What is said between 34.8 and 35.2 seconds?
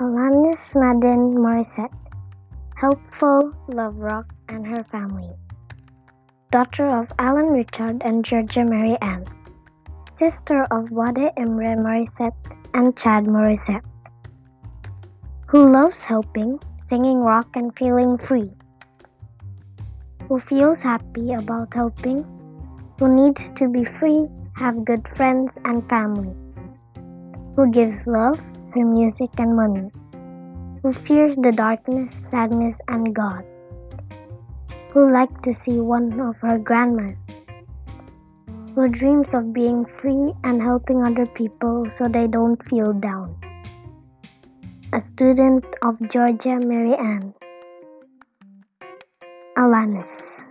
Who